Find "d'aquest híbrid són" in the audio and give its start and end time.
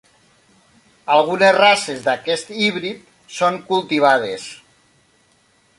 2.07-3.61